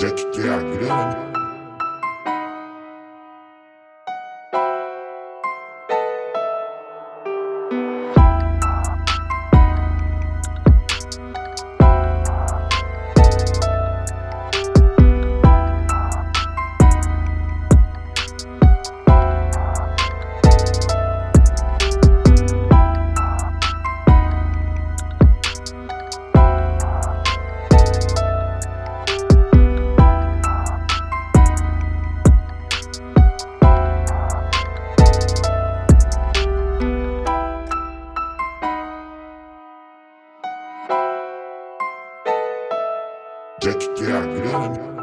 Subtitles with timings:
[0.00, 1.27] Já que quer a grana,
[43.60, 44.97] Jack Jack.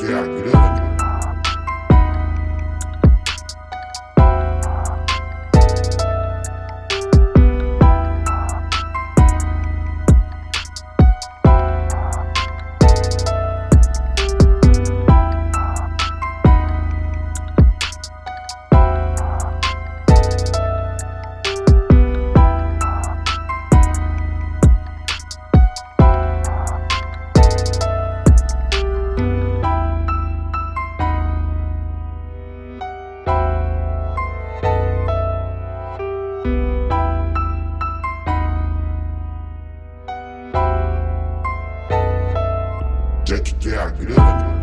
[0.00, 0.87] Grana.
[43.28, 44.57] Jack, yeah.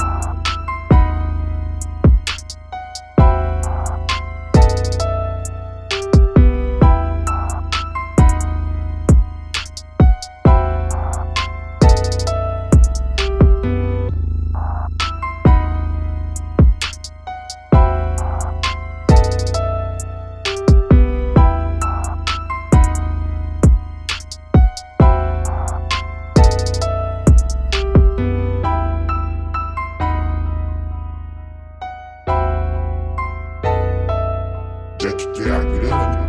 [35.16, 35.88] A grana.
[35.88, 36.25] Já